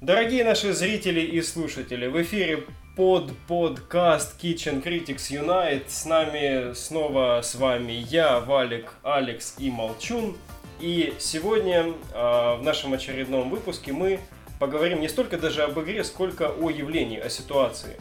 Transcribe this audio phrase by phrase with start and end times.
[0.00, 2.62] Дорогие наши зрители и слушатели, в эфире
[2.94, 5.86] под подкаст Kitchen Critics Unite.
[5.88, 10.36] С нами снова с вами я, Валик, Алекс и Молчун.
[10.78, 14.20] И сегодня э, в нашем очередном выпуске мы
[14.60, 17.96] поговорим не столько даже об игре, сколько о явлении, о ситуации.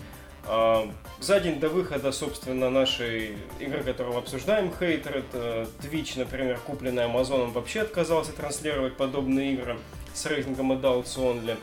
[0.46, 0.86] Э,
[1.20, 7.54] за день до выхода, собственно, нашей игры, которую обсуждаем, Hatred, э, Twitch, например, купленный Амазоном,
[7.54, 9.80] вообще отказался транслировать подобные игры
[10.14, 11.58] с рейтингом Adults Only.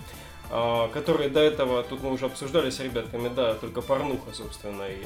[0.56, 5.02] А, которые до этого, тут мы уже обсуждали с ребятками, да, только порнуха, собственно, и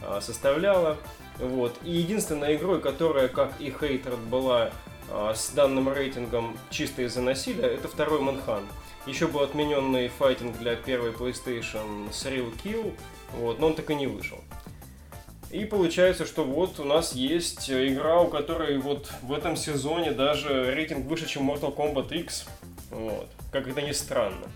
[0.00, 0.96] а, составляла.
[1.40, 1.74] Вот.
[1.82, 4.70] И единственной игрой, которая, как и Hatred, была
[5.10, 8.66] а, с данным рейтингом чисто из-за насилия, это второй Manhunt.
[9.04, 12.94] Еще был отмененный файтинг для первой PlayStation Real Kill,
[13.32, 14.38] вот, но он так и не вышел.
[15.50, 20.72] И получается, что вот у нас есть игра, у которой вот в этом сезоне даже
[20.72, 22.46] рейтинг выше, чем Mortal Kombat X.
[22.92, 23.28] Вот.
[23.50, 24.46] Как это ни странно.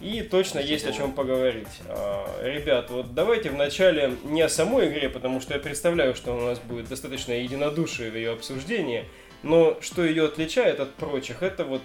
[0.00, 1.68] И точно есть о чем поговорить.
[1.86, 6.40] А, ребят, вот давайте вначале не о самой игре, потому что я представляю, что у
[6.40, 9.04] нас будет достаточно единодушие в ее обсуждении,
[9.42, 11.82] но что ее отличает от прочих, это вот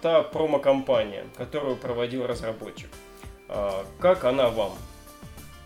[0.00, 2.88] та промо-компания, которую проводил разработчик.
[3.48, 4.72] А, как она вам?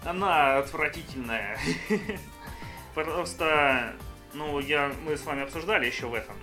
[0.04, 1.58] Она отвратительная.
[2.94, 3.92] Просто,
[4.32, 6.36] ну, я, мы с вами обсуждали еще в этом,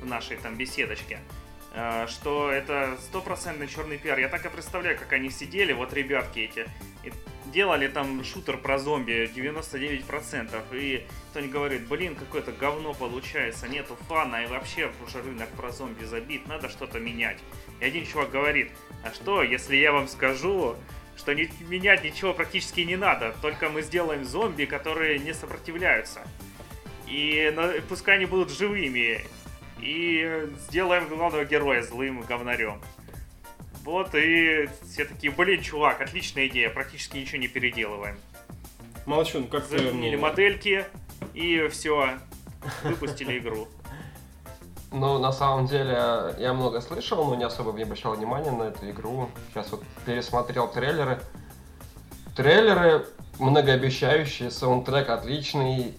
[0.00, 1.18] в нашей там беседочке.
[1.76, 4.18] Э, что это стопроцентный черный пиар.
[4.18, 6.68] Я так и представляю, как они сидели, вот ребятки эти,
[7.02, 7.12] и
[7.46, 14.44] делали там шутер про зомби 99%, и кто-нибудь говорит, блин, какое-то говно получается, нету фана,
[14.44, 17.38] и вообще уже рынок про зомби забит, надо что-то менять.
[17.80, 18.70] И один чувак говорит,
[19.02, 20.76] а что, если я вам скажу,
[21.16, 26.22] что не, менять ничего практически не надо, только мы сделаем зомби, которые не сопротивляются.
[27.08, 29.24] И на, пускай они будут живыми,
[29.84, 32.80] и сделаем главного героя злым говнарем.
[33.84, 38.16] Вот, и все такие, блин, чувак, отличная идея, практически ничего не переделываем.
[39.04, 40.86] Молчун, как Заменили модельки,
[41.34, 42.18] и все,
[42.82, 43.68] выпустили игру.
[44.90, 48.88] Ну, на самом деле, я много слышал, но не особо не обращал внимания на эту
[48.90, 49.28] игру.
[49.50, 51.20] Сейчас вот пересмотрел трейлеры.
[52.34, 53.04] Трейлеры
[53.38, 55.94] многообещающие, саундтрек отличный,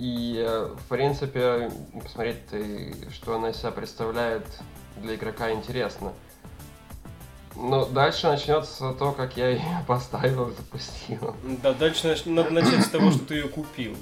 [0.00, 1.70] и, э, в принципе,
[2.02, 2.38] посмотреть,
[3.12, 4.46] что она из себя представляет
[4.96, 6.14] для игрока интересно.
[7.54, 11.36] Но дальше начнется то, как я ее поставил и запустил.
[11.62, 13.94] Да, дальше надо начать с того, что ты ее купил.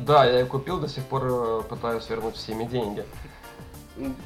[0.00, 3.04] Да, я ее купил, до сих пор э, пытаюсь вернуть всеми деньги.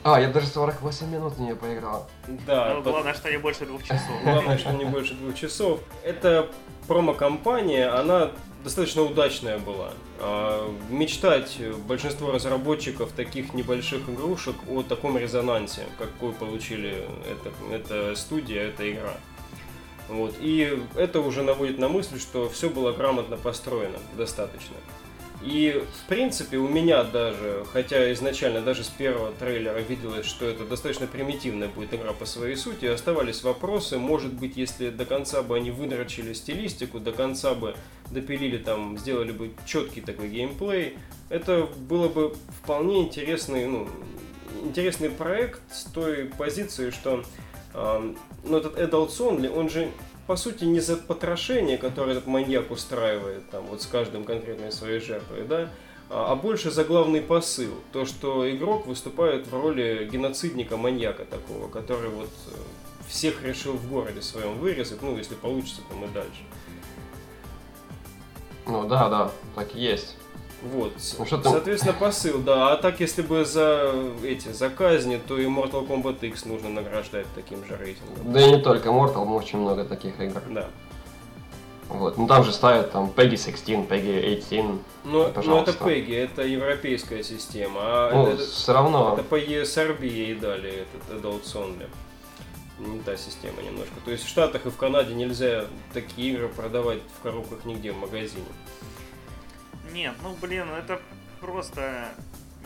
[0.02, 2.08] А, я даже 48 минут в нее поиграл.
[2.46, 2.72] Да.
[2.74, 4.22] Ну, главное, что не больше двух часов.
[4.22, 5.80] Главное, что не больше двух часов.
[6.02, 6.48] Это
[6.86, 8.30] промо-компания, она
[8.64, 9.92] достаточно удачная была.
[10.18, 18.62] А, мечтать большинство разработчиков таких небольших игрушек о таком резонансе, какой получили эта, эта студия,
[18.62, 19.14] эта игра.
[20.08, 20.34] Вот.
[20.40, 24.76] И это уже наводит на мысль, что все было грамотно построено достаточно.
[25.44, 30.64] И, в принципе, у меня даже, хотя изначально даже с первого трейлера виделось, что это
[30.64, 35.56] достаточно примитивная будет игра по своей сути, оставались вопросы, может быть, если до конца бы
[35.56, 37.76] они выдрочили стилистику, до конца бы
[38.10, 40.96] допилили там, сделали бы четкий такой геймплей,
[41.28, 43.86] это было бы вполне интересный, ну,
[44.64, 47.22] интересный проект с той позиции, что
[47.74, 49.90] э, ну, этот Adult Only, он же
[50.26, 55.00] по сути, не за потрошение, которое этот маньяк устраивает там, вот с каждым конкретной своей
[55.00, 55.68] жертвой, да,
[56.10, 57.74] а, а больше за главный посыл.
[57.92, 64.22] То, что игрок выступает в роли геноцидника-маньяка такого, который вот э, всех решил в городе
[64.22, 66.42] своем вырезать, ну, если получится, там и дальше.
[68.66, 70.16] Ну да, да, так и есть.
[70.72, 70.94] Вот.
[71.18, 72.72] Ну, что Соответственно, посыл, да.
[72.72, 73.92] А так, если бы за
[74.22, 78.32] эти за казни, то и Mortal Kombat X нужно награждать таким же рейтингом.
[78.32, 80.42] Да и не только Mortal, очень много таких игр.
[80.50, 80.68] Да.
[81.88, 82.16] Вот.
[82.16, 84.52] Ну там же ставят там PEGI 16, PEGI 18.
[85.04, 87.80] Ну, ну это PEGI, это европейская система.
[87.82, 89.12] А ну, это, все равно.
[89.14, 91.86] Это по ESRB ей дали этот Adult Only.
[92.78, 93.94] Не та система немножко.
[94.04, 97.98] То есть в Штатах и в Канаде нельзя такие игры продавать в коробках нигде в
[97.98, 98.46] магазине.
[99.94, 101.00] Нет, ну блин, это
[101.40, 102.08] просто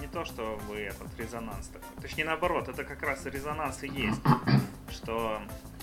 [0.00, 1.88] не то, что вы этот резонанс такой.
[2.00, 4.20] Точнее, наоборот, это как раз резонанс и есть.
[4.90, 5.42] Что...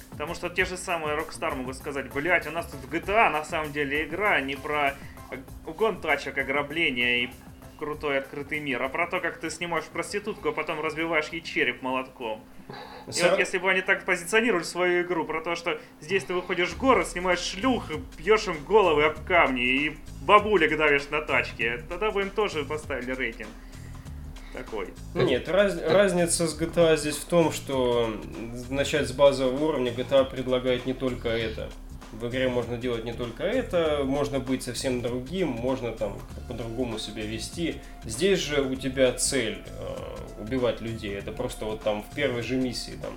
[0.10, 3.44] Потому что те же самые Rockstar могут сказать, блять, у нас тут в GTA на
[3.44, 4.96] самом деле игра не про
[5.68, 7.30] угон тачек, ограбление и
[7.78, 11.82] крутой открытый мир, а про то, как ты снимаешь проститутку, а потом разбиваешь ей череп
[11.82, 12.42] молотком.
[13.08, 16.70] И вот если бы они так позиционировали свою игру, про то, что здесь ты выходишь
[16.70, 22.12] в город, снимаешь шлюх, бьешь им головы об камни и бабулек давишь на тачке, тогда
[22.12, 23.50] бы им тоже поставили рейтинг.
[24.54, 24.88] такой.
[25.14, 28.10] Нет, раз, разница с GTA здесь в том, что
[28.70, 31.70] начать с базового уровня GTA предлагает не только это.
[32.20, 36.18] В игре можно делать не только это, можно быть совсем другим, можно там
[36.48, 37.76] по-другому себя вести.
[38.06, 41.16] Здесь же у тебя цель э, убивать людей.
[41.16, 43.14] Это просто вот там в первой же миссии там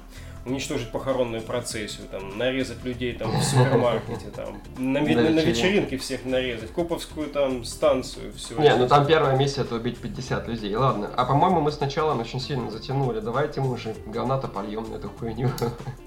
[0.49, 6.25] уничтожить похоронную процессию, там, нарезать людей там в супермаркете, там, на, на, на вечеринке всех
[6.25, 8.59] нарезать, коповскую там станцию, все.
[8.59, 11.11] Не, ну там первая миссия это убить 50 людей, ладно.
[11.17, 15.51] А по-моему мы сначала очень сильно затянули, давайте мы уже говна-то польем на эту хуйню.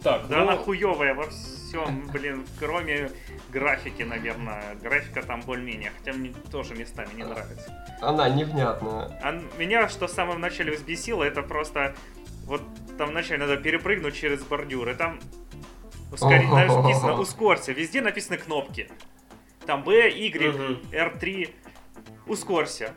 [0.04, 0.42] Так, да ну...
[0.44, 3.12] она хуевая во всем, блин, кроме
[3.52, 4.76] графики, наверное.
[4.82, 7.72] Графика там более-менее, хотя мне тоже местами не нравится.
[8.02, 9.20] Она невнятная.
[9.22, 11.96] А меня, что в самом начале взбесило, это просто
[12.52, 12.62] вот
[12.98, 15.22] там вначале надо перепрыгнуть через бордюр, и там
[16.12, 18.90] ускорить, написано ускорься, везде написаны кнопки.
[19.66, 21.50] Там B, Y, R3,
[22.28, 22.94] ускорься.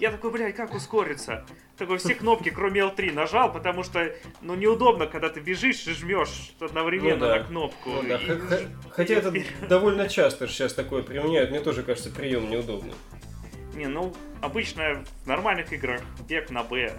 [0.00, 1.46] Я такой, блядь, как ускориться?
[1.76, 6.54] Такой, все кнопки, кроме L3, нажал, потому что, ну, неудобно, когда ты бежишь и жмешь
[6.58, 7.36] одновременно ну, да.
[7.36, 7.90] на кнопку.
[7.90, 8.16] Ну, да.
[8.16, 8.66] и...
[8.90, 9.32] Хотя это
[9.68, 12.94] довольно часто сейчас такое применяют, мне тоже кажется, прием неудобный.
[13.74, 16.92] Не, ну, обычно в нормальных играх бег на B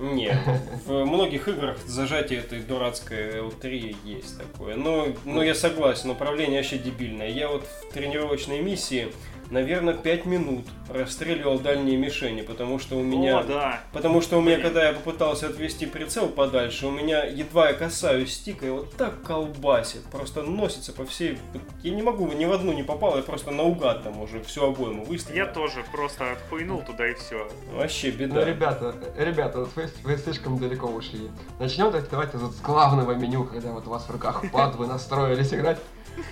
[0.00, 0.38] нет,
[0.86, 4.76] в многих играх зажатие этой дурацкой L3 есть такое.
[4.76, 7.28] Но, но я согласен, управление вообще дебильное.
[7.28, 9.12] Я вот в тренировочной миссии
[9.52, 13.40] наверное, 5 минут расстреливал дальние мишени, потому что у меня...
[13.40, 13.80] О, да.
[13.92, 18.32] Потому что у меня, когда я попытался отвести прицел подальше, у меня едва я касаюсь
[18.32, 21.38] стика, и вот так колбасит, просто носится по всей...
[21.82, 25.04] Я не могу, ни в одну не попал, я просто наугад там уже всю обойму
[25.04, 25.44] выстрелил.
[25.44, 27.48] Я тоже просто отхуйнул туда и все.
[27.72, 28.36] Вообще беда.
[28.36, 31.30] Ну, ребята, ребята, вот вы, вы слишком далеко ушли.
[31.60, 35.52] Начнем так, давайте с главного меню, когда вот у вас в руках пад, вы настроились
[35.52, 35.78] играть.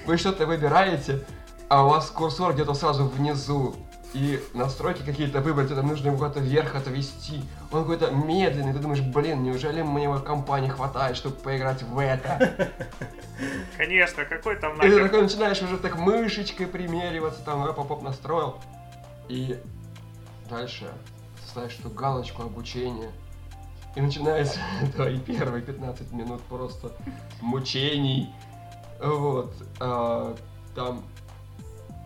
[0.07, 1.25] Вы что-то выбираете,
[1.71, 3.77] а у вас курсор где-то сразу внизу,
[4.13, 7.45] и настройки какие-то выбрать, там нужно его куда-то вверх отвести.
[7.71, 12.73] Он какой-то медленный, ты думаешь, блин, неужели мне его компании хватает, чтобы поиграть в это?
[13.77, 14.91] Конечно, какой там нахер...
[14.91, 18.57] И ты такой начинаешь уже так мышечкой примериваться, там, оп, оп, настроил.
[19.29, 19.57] И
[20.49, 20.91] дальше
[21.47, 23.13] ставишь эту галочку обучения.
[23.95, 24.59] И начинается
[24.97, 26.91] твои первые 15 минут просто
[27.41, 28.29] мучений.
[29.01, 29.55] Вот.
[29.79, 30.37] А,
[30.75, 31.05] там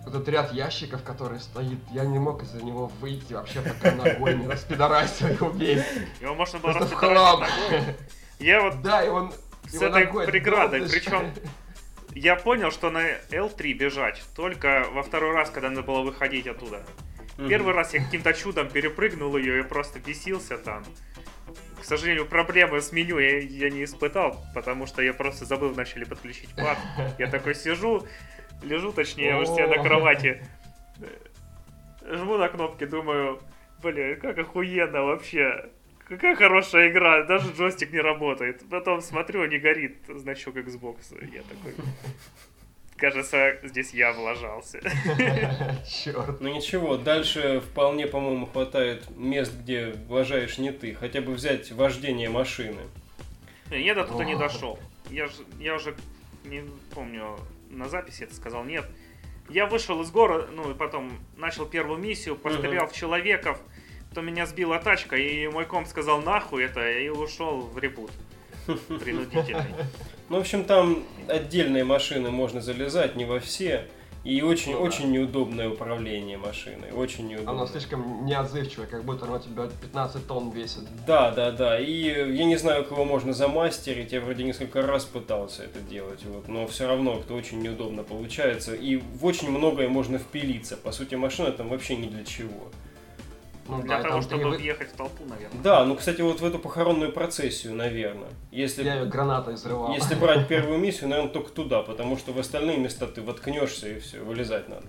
[0.07, 4.47] этот ряд ящиков, который стоит, я не мог из-за него выйти вообще, пока ногой не
[4.47, 5.85] распидорасил его весь.
[6.21, 7.97] Его можно было распидорасить
[8.39, 9.33] Я вот да, и он,
[9.67, 11.33] с этой преградой, причем
[12.15, 16.85] я понял, что на L3 бежать только во второй раз, когда надо было выходить оттуда.
[17.37, 20.85] Первый раз я каким-то чудом перепрыгнул ее и просто бесился там.
[21.81, 26.07] К сожалению, проблемы с меню я, я не испытал, потому что я просто забыл вначале
[26.07, 26.79] подключить пад.
[27.19, 28.07] Я такой сижу,
[28.65, 30.43] Лежу, точнее, у себя на кровати.
[32.07, 33.41] Жму на кнопки, думаю,
[33.83, 35.71] блин, как охуенно вообще.
[36.07, 38.63] Какая хорошая игра, даже джойстик не работает.
[38.69, 40.97] Потом смотрю, не горит значок Xbox.
[41.33, 41.75] Я такой...
[42.97, 44.81] Кажется, здесь я облажался.
[45.87, 46.41] Черт.
[46.41, 50.95] Ну ничего, дальше вполне, по-моему, хватает мест, где влажаешь не ты.
[50.95, 52.83] Хотя бы взять вождение машины.
[53.71, 54.79] Я до туда не дошел.
[55.11, 55.29] Я,
[55.59, 55.97] я уже
[56.45, 56.63] не
[56.95, 57.37] помню,
[57.71, 58.85] на записи это сказал, нет.
[59.49, 62.91] Я вышел из города, ну и потом начал первую миссию, пострелял uh-huh.
[62.91, 63.61] в человеков,
[64.15, 68.11] то меня сбила тачка, и мой комп сказал нахуй это, и ушел в ребут.
[68.89, 69.65] Принудительный.
[70.31, 73.89] Ну, в общем, там отдельные машины можно залезать, не во все.
[74.25, 75.11] И очень, ну, очень да.
[75.11, 76.93] неудобное управление машиной.
[76.93, 77.53] Очень неудобно.
[77.53, 80.85] Оно слишком неотзывчивое, как будто оно тебя 15 тонн весит.
[81.07, 81.79] Да, да, да.
[81.79, 84.13] И я не знаю, кого можно замастерить.
[84.13, 86.25] Я вроде несколько раз пытался это делать.
[86.25, 88.75] Вот, но все равно это очень неудобно получается.
[88.75, 90.79] И в очень многое можно впилиться.
[90.79, 92.71] По сути, машина там вообще ни для чего.
[93.67, 94.57] Ну, Для да, того, чтобы вы...
[94.59, 95.63] въехать в толпу, наверное.
[95.63, 98.29] Да, ну, кстати, вот в эту похоронную процессию, наверное.
[98.51, 99.95] Если, Я ее гранатой взрывал.
[99.95, 104.01] Если брать первую миссию, наверное, только туда, потому что в остальные места ты воткнешься и
[104.01, 104.85] все, вылезать надо.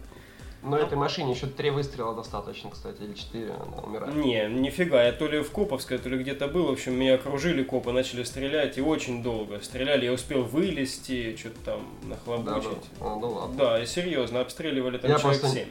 [0.65, 4.15] Но этой машине еще три выстрела достаточно, кстати, или четыре, она умирает.
[4.15, 7.61] Не, нифига, я то ли в Коповской, то ли где-то был, в общем, меня окружили
[7.61, 12.63] копы, начали стрелять, и очень долго стреляли, я успел вылезти, что-то там нахлобучить.
[12.99, 13.11] Да, да.
[13.11, 13.55] А, ну ладно.
[13.55, 15.59] Да, и серьезно, обстреливали там я человек просто...
[15.59, 15.67] 7.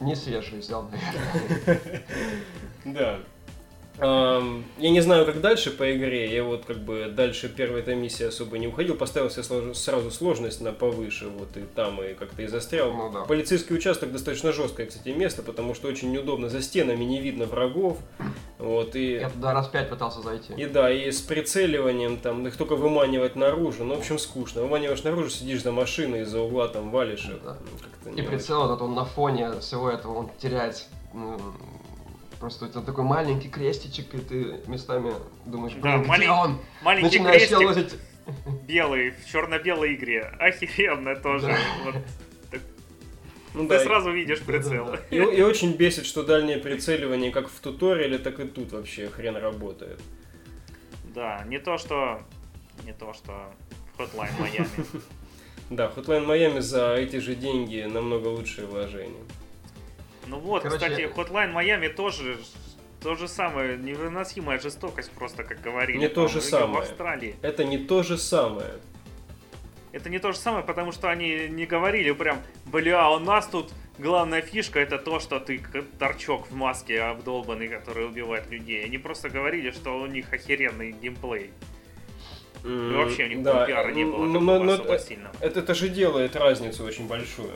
[0.00, 2.02] Не свежий взял, наверное.
[2.84, 3.18] Да.
[4.00, 6.32] Я не знаю, как дальше по игре.
[6.32, 8.96] Я вот как бы дальше первой этой миссии особо не уходил.
[8.96, 9.42] Поставил себе
[9.74, 11.28] сразу сложность на повыше.
[11.28, 12.92] Вот и там и как-то и застрял.
[12.92, 13.20] Ну, да.
[13.20, 16.48] Полицейский участок достаточно жесткое, кстати, место, потому что очень неудобно.
[16.48, 17.98] За стенами не видно врагов.
[18.58, 19.12] Вот, и...
[19.12, 20.52] Я туда раз пять пытался зайти.
[20.54, 23.84] И да, и с прицеливанием там их только выманивать наружу.
[23.84, 24.62] Ну, в общем, скучно.
[24.62, 27.28] Выманиваешь наружу, сидишь за машиной, из-за угла там валишь.
[27.44, 27.56] Да.
[28.14, 30.86] И прицел этот, он на фоне всего этого, он теряет
[32.40, 35.12] Просто у тебя такой маленький крестичек, и ты местами
[35.44, 36.58] думаешь, Да, где малень- он?
[36.82, 37.94] Маленький Начинаешь крестик елозить.
[38.66, 40.22] белый в черно-белой игре.
[40.38, 41.48] Охеренно тоже.
[41.48, 41.58] Да.
[41.84, 41.94] Вот.
[43.52, 44.86] Ну Ты да, сразу видишь прицел.
[44.86, 45.16] Да-да-да.
[45.16, 49.36] И, и очень бесит, что дальнее прицеливание как в туториале, так и тут вообще хрен
[49.36, 50.00] работает.
[51.14, 52.22] Да, не то что...
[52.84, 53.52] Не то что
[53.98, 55.02] Hotline Miami.
[55.68, 59.22] Да, Hotline Miami за эти же деньги намного лучшее вложение.
[60.30, 62.38] Ну вот, Короче, кстати, Hotline Miami тоже
[63.02, 65.98] то же самое, невыносимая жестокость просто, как говорили.
[65.98, 66.82] Не то же в самое.
[66.82, 67.34] Австралии.
[67.42, 68.74] Это не то же самое.
[69.90, 73.72] Это не то же самое, потому что они не говорили прям, бля, у нас тут
[73.98, 75.60] главная фишка это то, что ты
[75.98, 78.84] торчок в маске обдолбанный, который убивает людей.
[78.84, 81.50] Они просто говорили, что у них охеренный геймплей.
[82.62, 85.34] И вообще у них да, пиара не было но- такого но- но особо это- сильного.
[85.40, 87.54] Это, это же делает разницу очень большую.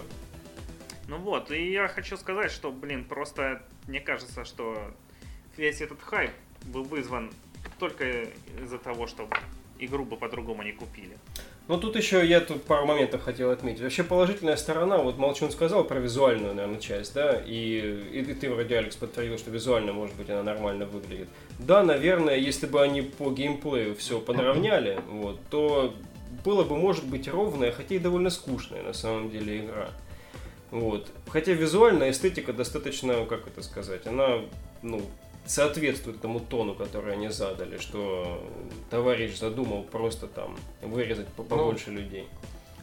[1.08, 4.76] Ну вот, и я хочу сказать, что, блин, просто мне кажется, что
[5.56, 6.30] весь этот хайп
[6.64, 7.30] был вызван
[7.78, 8.22] только
[8.62, 9.28] из-за того, что
[9.78, 11.18] игру бы по-другому не купили.
[11.66, 13.80] Но тут еще я тут пару моментов хотел отметить.
[13.80, 18.76] Вообще положительная сторона, вот Молчун сказал про визуальную, наверное, часть, да, и, и ты вроде,
[18.76, 21.28] Алекс, подтвердил, что визуально, может быть, она нормально выглядит.
[21.58, 25.94] Да, наверное, если бы они по геймплею все подровняли, вот, то
[26.44, 29.88] было бы, может быть, ровная, хотя и довольно скучная, на самом деле, игра.
[30.74, 31.06] Вот.
[31.28, 34.40] Хотя визуальная эстетика достаточно, как это сказать, она,
[34.82, 35.02] ну,
[35.46, 38.42] соответствует тому тону, который они задали, что
[38.90, 42.28] товарищ задумал просто там вырезать по- побольше людей.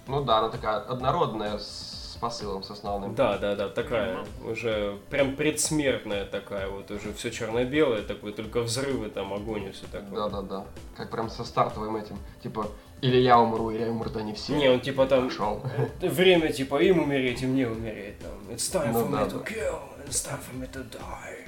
[0.08, 3.14] Ну да, она такая однородная с посылом, с основным.
[3.14, 9.10] Да, да, да, такая уже прям предсмертная такая вот, уже все черно-белое такое, только взрывы
[9.10, 10.30] там, огонь и все такое.
[10.30, 10.66] Да-да-да.
[10.96, 12.68] Как прям со стартовым этим, типа,
[13.02, 14.54] или я умру, или умрут они все.
[14.56, 15.62] Не, он типа там Пошел.
[16.02, 18.32] время типа им умереть, и мне умереть там.
[18.50, 19.52] It's time Ну for да, me to да.
[19.52, 21.48] kill, it's time for me to die.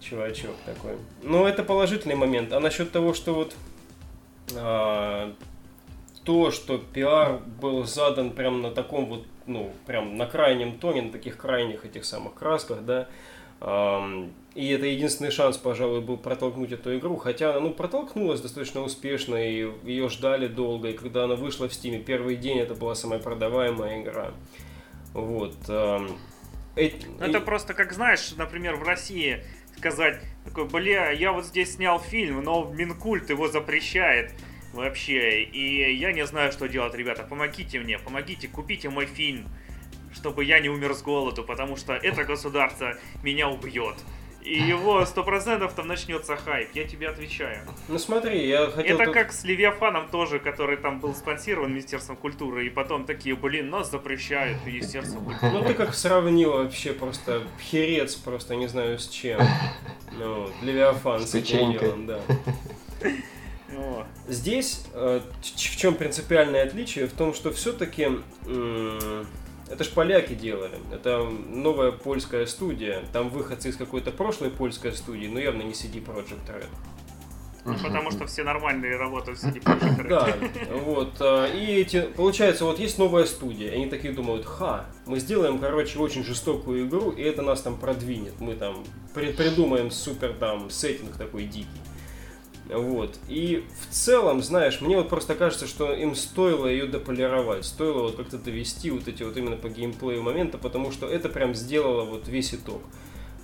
[0.00, 0.96] Чувачок такой.
[1.22, 2.52] Но это положительный момент.
[2.52, 3.54] А насчет того, что вот
[4.56, 5.34] а,
[6.24, 11.12] то, что пиар был задан прям на таком вот, ну, прям на крайнем тоне, на
[11.12, 13.08] таких крайних этих самых красках, да,
[13.60, 18.80] ам, и это единственный шанс, пожалуй, был протолкнуть эту игру, хотя она, ну, протолкнулась достаточно
[18.80, 22.96] успешно, и ее ждали долго, и когда она вышла в Стиме, первый день это была
[22.96, 24.32] самая продаваемая игра.
[25.14, 25.54] Вот.
[25.68, 26.18] ам,
[26.74, 29.44] эт- Ну, это просто как, знаешь, например, в России
[29.76, 34.32] сказать, такой, бля, я вот здесь снял фильм, но Минкульт его запрещает
[34.72, 39.46] вообще, и я не знаю, что делать, ребята, помогите мне, помогите, купите мой фильм,
[40.12, 43.94] чтобы я не умер с голоду, потому что это государство меня убьет.
[44.48, 47.60] И его сто процентов там начнется хайп, я тебе отвечаю.
[47.86, 48.96] Ну смотри, я хотел...
[48.96, 53.36] Это тут- как с Левиафаном тоже, который там был спонсирован Министерством культуры, и потом такие,
[53.36, 55.52] блин, нас запрещают Министерство культуры.
[55.52, 59.38] Ну ты как сравнил вообще просто херец, просто не знаю с чем.
[60.18, 62.20] Ну, Левиафан С с этим делом, да.
[64.28, 67.06] Здесь э, в чем принципиальное отличие?
[67.06, 68.08] В том, что все-таки
[69.70, 70.78] это ж поляки делали.
[70.92, 73.02] Это новая польская студия.
[73.12, 76.66] Там выходцы из какой-то прошлой польской студии, но явно не CD Projekt Red.
[77.64, 80.08] Ну, потому что все нормальные работают в CD Projekt Red.
[80.08, 81.16] Да, вот.
[81.20, 83.72] э, И эти, получается, вот есть новая студия.
[83.72, 87.76] и Они такие думают, ха, мы сделаем, короче, очень жестокую игру, и это нас там
[87.76, 88.40] продвинет.
[88.40, 91.68] Мы там при- придумаем супер там сеттинг такой дикий.
[92.68, 93.18] Вот.
[93.28, 98.16] И в целом, знаешь, мне вот просто кажется, что им стоило ее дополировать, стоило вот
[98.16, 102.28] как-то довести вот эти вот именно по геймплею моменты, потому что это прям сделало вот
[102.28, 102.82] весь итог.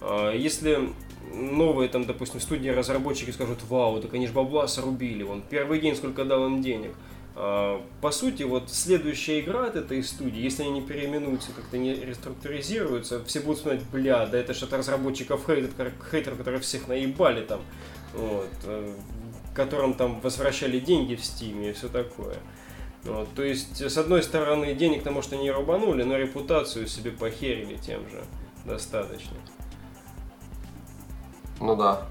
[0.03, 0.91] А, Если
[1.33, 5.97] новые там, допустим, студии разработчики скажут, вау, так они же бабла срубили, вон, первый день
[5.97, 6.93] сколько дал им денег.
[7.35, 11.95] А, По сути, вот следующая игра от этой студии, если они не переименуются, как-то не
[11.95, 17.43] реструктуризируются, все будут смотреть, бля, да это ж от разработчиков хейтер, хейтеров, которые всех наебали
[17.43, 17.63] там,
[18.15, 18.95] вот, э,
[19.55, 22.37] которым там возвращали деньги в стиме и все такое.
[23.05, 27.77] Вот, то есть, с одной стороны, денег-то, может, и не рубанули, но репутацию себе похерили
[27.77, 28.25] тем же
[28.65, 29.37] достаточно.
[31.61, 32.07] Ну да.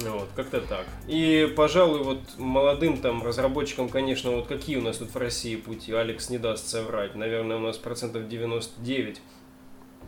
[0.00, 0.86] Вот, как-то так.
[1.06, 5.92] И, пожалуй, вот молодым там разработчикам, конечно, вот какие у нас тут в России пути,
[5.92, 7.14] Алекс не даст соврать.
[7.14, 9.20] Наверное, у нас процентов 99 а,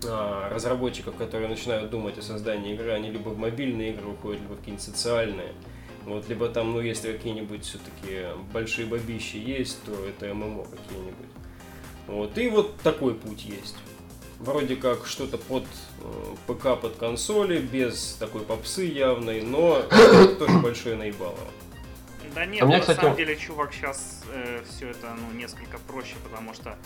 [0.05, 4.59] разработчиков, которые начинают думать о создании игры, они либо в мобильные игры уходят, либо в
[4.59, 5.53] какие-нибудь социальные.
[6.05, 11.29] Вот, либо там, ну, если какие-нибудь все-таки большие бабищи есть, то это ММО какие-нибудь.
[12.07, 13.77] Вот, и вот такой путь есть.
[14.39, 15.65] Вроде как что-то под
[16.03, 19.83] э, ПК, под консоли, без такой попсы явной, но
[20.39, 21.39] тоже большое наебалово.
[22.35, 24.25] Да нет, А мне, на кстати, самом деле, чувак, сейчас
[24.69, 26.77] все это ну, несколько проще, потому что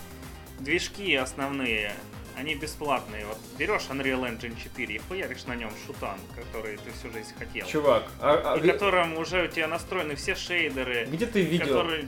[0.59, 1.93] движки основные,
[2.35, 3.25] Они бесплатные.
[3.25, 7.67] Вот берешь Unreal Engine 4 и хуяришь на нем шутан, который ты всю жизнь хотел.
[7.67, 12.07] Чувак, а, а и которым уже у тебя настроены все шейдеры, где ты видел, которые...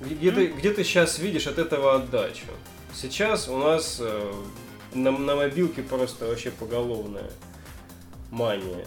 [0.00, 2.46] где, ты, где ты сейчас видишь от этого отдачу?
[2.94, 4.32] Сейчас у нас э,
[4.94, 7.30] на, на мобилке просто вообще поголовная
[8.30, 8.86] мания.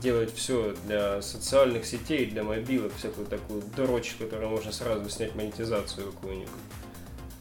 [0.00, 6.12] Делать все для социальных сетей, для мобилок, всякую такую дрочь, которую можно сразу снять монетизацию
[6.12, 6.50] какую-нибудь.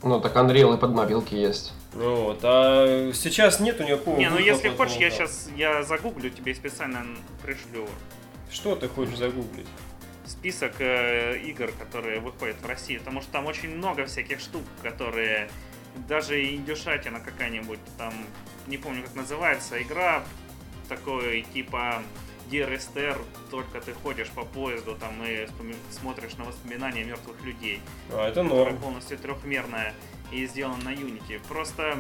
[0.02, 1.74] Ну, так Unreal и под мобилки есть.
[1.94, 6.54] Ну вот, а сейчас нету никакого Не, ну если хочешь, я сейчас я загуглю тебе
[6.54, 7.04] специально
[7.42, 7.88] пришлю
[8.52, 9.68] Что ты хочешь загуглить?
[10.30, 15.50] список э, игр, которые выходят в России, потому что там очень много всяких штук, которые
[16.08, 18.14] даже индюшатина какая-нибудь, там,
[18.68, 20.24] не помню как называется, игра
[20.88, 22.02] такой типа
[22.50, 25.48] DRSTR, только ты ходишь по поезду там и
[25.92, 28.78] смотришь на воспоминания мертвых людей, А, это норм.
[28.78, 29.94] полностью трехмерная
[30.32, 31.40] и сделана на Unity.
[31.48, 31.98] Просто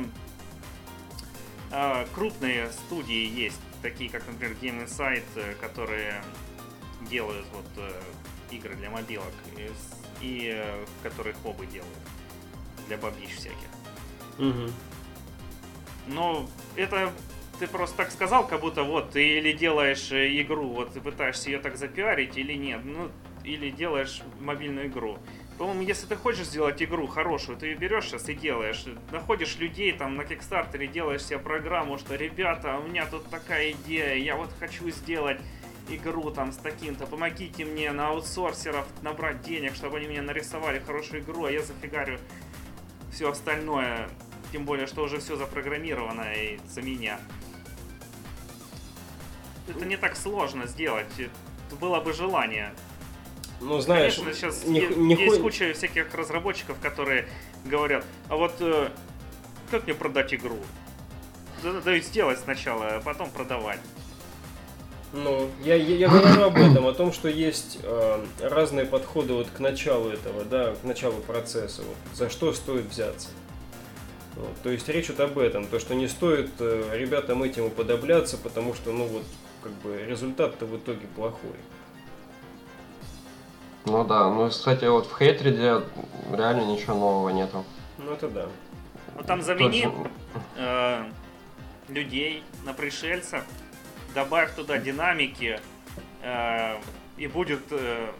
[1.71, 6.21] э, крупные студии есть, такие как, например, Game Insight, э, которые
[7.09, 8.01] делают вот э,
[8.51, 9.71] игры для мобилок и,
[10.21, 11.93] и э, которые хобы делают
[12.87, 13.69] для бабищ всяких.
[14.37, 14.73] Мгм.
[16.07, 17.13] Но это
[17.59, 21.49] ты просто так сказал, как будто вот ты или делаешь э, игру, вот ты пытаешься
[21.49, 23.11] ее так запиарить или нет, ну
[23.43, 25.17] или делаешь мобильную игру.
[25.57, 28.85] По-моему, если ты хочешь сделать игру хорошую, ты ее берешь сейчас и делаешь.
[29.11, 34.15] Находишь людей там на Кикстартере, делаешь себе программу, что ребята, у меня тут такая идея,
[34.15, 35.39] я вот хочу сделать
[35.89, 41.23] игру там с таким-то, помогите мне на аутсорсеров набрать денег, чтобы они мне нарисовали хорошую
[41.23, 42.19] игру, а я зафигарю
[43.11, 44.07] все остальное,
[44.51, 47.19] тем более, что уже все запрограммировано и за меня.
[49.69, 51.07] Это не так сложно сделать.
[51.79, 52.73] Было бы желание.
[53.61, 57.27] Ну, знаешь, Конечно, сейчас не- е- не есть куча всяких разработчиков, которые
[57.65, 58.89] говорят, а вот э,
[59.69, 60.57] как мне продать игру?
[61.61, 63.79] Да, да, сделать сначала, а потом продавать.
[65.11, 69.49] Ну, я, я, я говорю об этом, о том, что есть э, разные подходы вот
[69.49, 73.29] к началу этого, да, к началу процесса, вот, за что стоит взяться.
[74.35, 78.37] Вот, то есть речь вот об этом, то, что не стоит э, ребятам этим уподобляться,
[78.37, 79.23] потому что, ну вот,
[79.63, 81.55] как бы результат-то в итоге плохой.
[83.85, 85.81] Ну да, ну, кстати, вот в Хейтреде
[86.31, 87.63] реально ничего нового нету.
[87.97, 88.47] Ну это да.
[89.15, 89.91] Ну там замени же-
[90.57, 91.03] э,
[91.87, 93.43] людей на пришельцев,
[94.13, 95.59] добавь туда динамики,
[96.21, 96.77] э,
[97.17, 98.11] и будет э,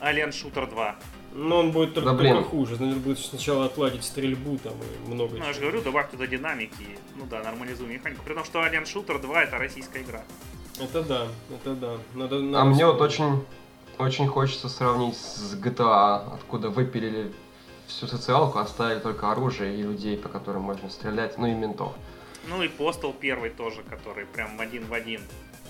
[0.00, 0.96] Alien Shooter 2.
[1.34, 2.34] Но он будет только, Да блин.
[2.36, 6.10] только хуже, надо будет сначала отладить стрельбу там и много Ну, я же говорю, добавь
[6.10, 8.22] туда динамики, ну да, нормализуй механику.
[8.22, 10.22] При том, что Alien Shooter 2 это российская игра.
[10.80, 11.96] Это да, это да.
[12.14, 13.44] Надо, А надо мне вот очень,
[13.98, 17.32] очень хочется сравнить с GTA, откуда выпилили
[17.86, 21.92] всю социалку, оставили только оружие и людей, по которым можно стрелять, ну и ментов.
[22.48, 25.20] Ну и Postal первый тоже, который прям один в один.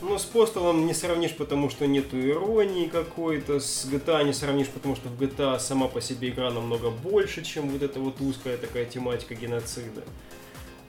[0.00, 4.96] Ну, с Постолом не сравнишь, потому что нету иронии какой-то, с GTA не сравнишь, потому
[4.96, 8.84] что в GTA сама по себе игра намного больше, чем вот эта вот узкая такая
[8.84, 10.02] тематика геноцида.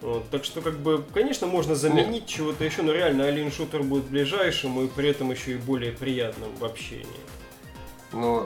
[0.04, 4.04] Вот, так что, как бы, конечно, можно заменить чего-то еще, но реально Alien Shooter будет
[4.04, 7.08] ближайшим и при этом еще и более приятным в общении.
[8.12, 8.46] Ну,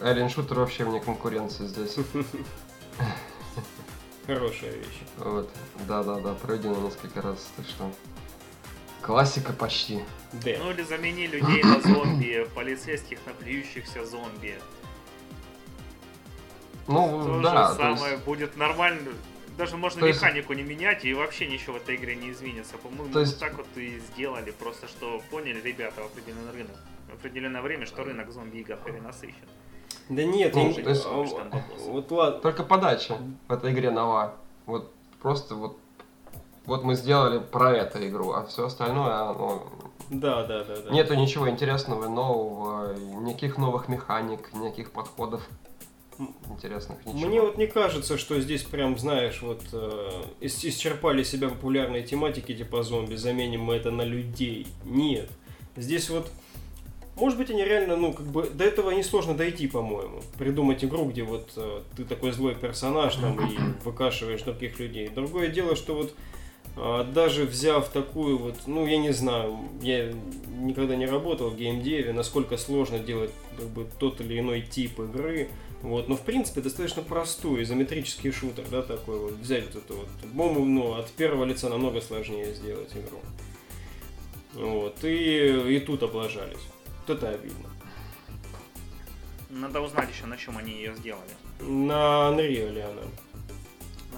[0.00, 1.96] Alien Shooter вообще вне конкуренции здесь.
[4.26, 5.00] Хорошая вещь.
[5.16, 5.48] Вот,
[5.88, 7.90] да-да-да, пройдено несколько раз, так что...
[9.00, 10.04] Классика почти.
[10.44, 10.58] Д.
[10.62, 14.60] Ну или замени людей на зомби, полицейских на плюющихся зомби.
[16.86, 19.12] Ну, То да, же то есть- самое будет нормально.
[19.58, 22.78] Даже можно То есть- механику не менять, и вообще ничего в этой игре не изменится.
[22.78, 26.76] По-моему, То есть- вот так вот и сделали, просто что поняли ребята в определенный рынок.
[27.10, 29.48] В определенное время, что рынок зомби-игр перенасыщен.
[30.08, 31.10] Да нет, Ну, то есть- а,
[31.86, 32.40] вот ладно.
[32.40, 34.34] Только подача в этой игре нова.
[34.66, 35.78] Вот просто вот
[36.64, 39.62] вот мы сделали про эту игру, а все остальное, ну,
[40.10, 40.90] Да, да, да, да.
[40.90, 45.42] нету ничего интересного, нового, никаких новых механик, никаких подходов
[46.50, 47.28] интересных, ничего.
[47.28, 52.54] Мне вот не кажется, что здесь прям, знаешь, вот э, ис- исчерпали себя популярные тематики
[52.54, 54.66] типа зомби, заменим мы это на людей.
[54.84, 55.30] Нет.
[55.76, 56.30] Здесь вот,
[57.16, 60.22] может быть, они реально, ну, как бы, до этого несложно дойти, по-моему.
[60.38, 65.08] Придумать игру, где вот э, ты такой злой персонаж там и выкашиваешь других людей.
[65.08, 66.14] Другое дело, что вот
[66.76, 70.12] а, даже взяв такую вот, ну, я не знаю, я
[70.58, 75.50] никогда не работал в геймдеве, насколько сложно делать как бы тот или иной тип игры,
[75.82, 80.08] вот, но в принципе достаточно простой изометрический шутер, да, такой вот, взять вот это вот,
[80.20, 83.20] по-моему, ну, от первого лица намного сложнее сделать игру.
[84.54, 86.60] Вот, и, и тут облажались.
[87.06, 87.68] Вот это обидно.
[89.50, 91.30] Надо узнать еще, на чем они ее сделали.
[91.60, 93.02] На Unreal она.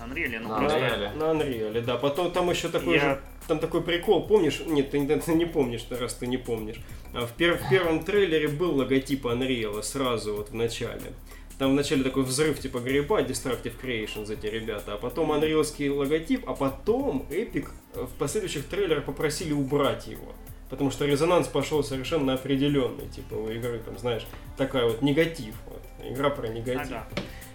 [0.06, 0.78] На Unreal, ну На просто...
[0.78, 1.16] Unreal.
[1.16, 1.96] На Unreal, да.
[1.96, 4.60] Потом там еще такой Я- же, там такой прикол, помнишь?
[4.66, 6.76] Нет, ты, ты не помнишь, раз ты не помнишь.
[7.12, 11.12] А В, пер- в первом трейлере был логотип Unreal сразу вот в начале.
[11.58, 16.54] Там вначале такой взрыв типа гриба, Destructive Creations эти ребята, а потом анриловский логотип, а
[16.54, 20.32] потом Epic в последующих трейлерах попросили убрать его.
[20.70, 25.54] Потому что резонанс пошел совершенно определенный, типа у игры там, знаешь, такая вот негатив.
[25.66, 25.80] Вот.
[26.10, 26.90] Игра про негатив.
[26.90, 27.06] Ага.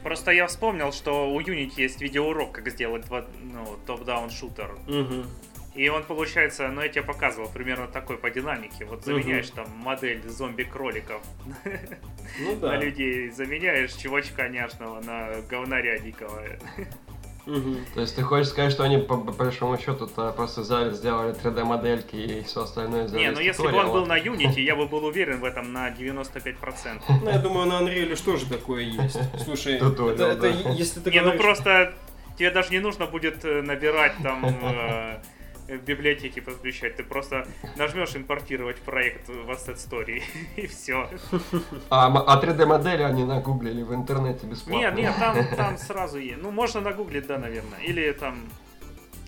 [0.03, 4.77] Просто я вспомнил, что у Unity есть видеоурок, как сделать два- ну, топ-даун шутер.
[4.87, 5.25] Мгм.
[5.79, 8.83] И он получается, ну я тебе показывал примерно такой по динамике.
[8.83, 11.21] Вот заменяешь там модель зомби-кроликов
[12.41, 12.75] Ну на да.
[12.75, 16.43] людей, заменяешь чувачка няшного на говнаря дикого.
[17.45, 17.77] Мгм.
[17.93, 21.33] То есть ты хочешь сказать, что они по, по большому счету -то просто взяли, сделали
[21.33, 24.85] 3D-модельки и все остальное сделали Не, ну если бы он был на Unity, я бы
[24.85, 27.01] был уверен в этом на 95%.
[27.23, 29.17] Ну, я думаю, на Unreal что же такое есть?
[29.45, 31.93] Слушай, это, если ты Не, ну просто
[32.37, 34.43] тебе даже не нужно будет э, набирать там
[35.69, 36.95] э, библиотеки подключать.
[36.95, 40.23] Ты просто нажмешь импортировать проект в Asset Story
[40.55, 41.09] и все.
[41.89, 44.79] А, а 3D-модели они нагуглили в интернете бесплатно.
[44.79, 46.41] Нет, нет, там, там сразу есть.
[46.41, 47.79] Ну, можно нагуглить, да, наверное.
[47.79, 48.39] Или там,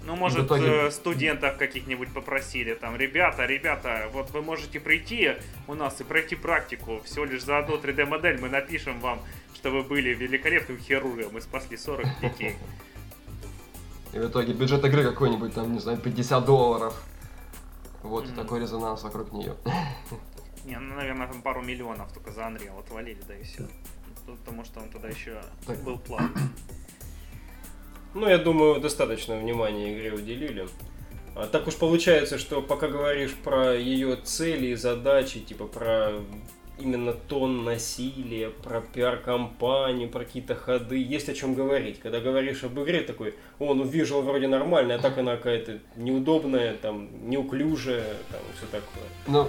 [0.04, 5.34] ну, может, итоге- э, студентов каких-нибудь попросили, там, ребята, ребята, вот вы можете прийти
[5.68, 7.02] у нас и пройти практику.
[7.06, 9.22] Всего лишь за одну 3D-модель мы напишем вам,
[9.54, 12.56] что вы были великолепным хирургом и спасли 40 детей.
[14.14, 17.02] И в итоге бюджет игры какой-нибудь, там, не знаю, 50 долларов.
[18.04, 18.36] Вот, Мгм.
[18.36, 19.56] такой резонанс вокруг нее.
[20.66, 23.68] Не, ну, наверное, там пару миллионов только за Unreal отвалили, да и все.
[24.26, 25.82] Потому что он тогда еще Так.
[25.84, 26.42] был платный.
[28.14, 30.68] Ну, я думаю, достаточно внимания игре уделили.
[31.34, 36.20] А так уж получается, что пока говоришь про ее цели и задачи, типа про
[36.82, 42.00] именно тон насилия, про пиар-компанию, про какие-то ходы, есть о чем говорить.
[42.00, 46.76] Когда говоришь об игре, такой, о, ну вижу вроде нормальная, а так она какая-то неудобная,
[46.76, 49.04] там, неуклюжая, там, все такое.
[49.28, 49.48] Ну,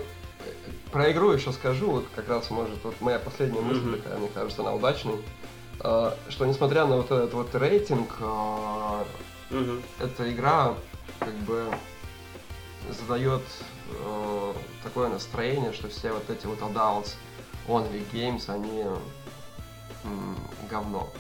[0.93, 3.97] про игру еще скажу, вот как раз может, вот моя последняя мысль Мгм.
[4.03, 5.17] такая, мне кажется, она удачной.
[5.81, 8.19] А, Что несмотря на вот этот вот рейтинг,
[9.51, 9.83] Мгм.
[10.01, 10.75] эта игра
[11.19, 11.65] как бы
[12.91, 13.43] задает
[13.91, 17.15] э, такое настроение, что все вот эти вот adults
[17.69, 18.85] only games, они
[20.05, 20.37] м,
[20.71, 21.11] говно.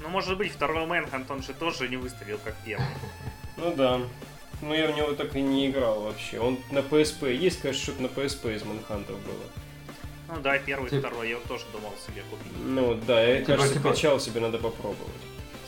[0.00, 2.86] Ну, может быть, второй Мэнхант, он же тоже не выстрелил как первый.
[3.58, 4.00] Ну да.
[4.62, 6.38] Ну я в него так и не играл вообще.
[6.40, 7.34] Он на PSP.
[7.34, 9.34] Есть, конечно, что-то на PSP из Манхантов было.
[10.28, 12.52] Ну да, первый, Тип- второй, я вот тоже думал себе купить.
[12.64, 15.12] Ну да, я, Типа- кажется, типа- качал себе, надо попробовать.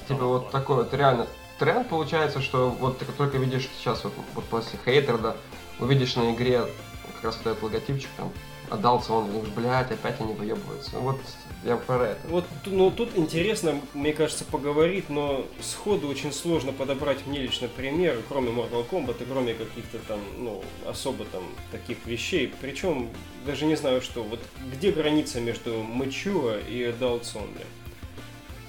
[0.09, 1.27] Типа Ну, вот такой вот реально
[1.59, 5.37] тренд получается, что вот ты только видишь сейчас вот, вот после Хейтерда,
[5.79, 6.67] увидишь на игре
[7.15, 8.33] как раз вот этот логотипчик там,
[8.71, 10.99] отдался он, думаешь, блядь, опять они выебываются.
[10.99, 11.21] Вот
[11.65, 12.29] я про это.
[12.29, 18.21] Вот, ну тут интересно, мне кажется, поговорить, но сходу очень сложно подобрать мне лично пример,
[18.29, 22.53] кроме Mortal Kombat и кроме каких-то там, ну, особо там таких вещей.
[22.61, 23.11] Причем
[23.47, 24.23] даже не знаю, что.
[24.23, 24.41] Вот
[24.73, 27.65] где граница между mature и adults only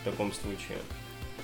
[0.01, 0.77] в таком случае?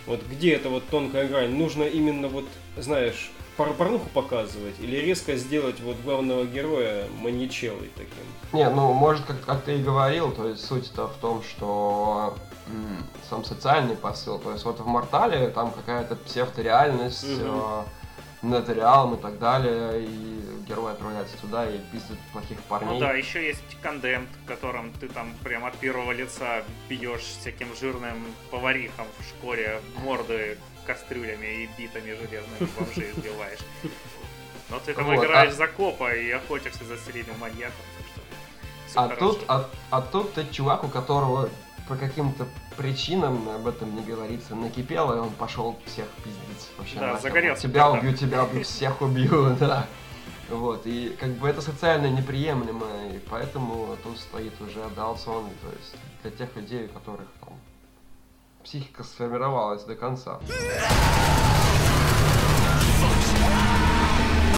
[0.07, 1.55] Вот где эта вот тонкая грань?
[1.55, 2.45] Нужно именно вот,
[2.77, 8.23] знаешь, пор- порнуху показывать или резко сделать вот главного героя маньячелой таким?
[8.53, 12.35] Не, ну, может, как, как ты и говорил, то есть суть-то в том, что
[12.67, 17.61] м, сам социальный посыл, то есть вот в Мортале там какая-то псевдореальность, Мгм.
[17.61, 17.83] э,
[18.41, 20.40] нетореалм и так далее, и
[20.71, 22.93] герой отправляется туда и пиздит плохих парней.
[22.93, 27.67] Ну да, еще есть кондемт, в котором ты там прям от первого лица бьешь всяким
[27.75, 33.59] жирным поварихам в школе морды кастрюлями и битами железными бомжей сбиваешь.
[34.69, 37.75] Но ты там Вот, играешь а- за копа и охотишься за серийным маньяком.
[38.95, 39.33] А хорошо.
[39.33, 41.49] тут, а, а тут ты чувак, у которого
[41.87, 42.45] по каким-то
[42.77, 46.69] причинам об этом не говорится, накипело, и он пошел всех пиздить.
[46.77, 47.21] Вообще Да, нахер.
[47.21, 47.99] загорелся Тебя пиздом.
[47.99, 49.87] убью, тебя убью, всех убью, да.
[50.51, 54.83] Вот, и как бы это социально неприемлемо, и поэтому тут стоит уже
[55.25, 57.53] Only, то есть для тех людей, у которых там
[58.63, 60.39] психика сформировалась до конца.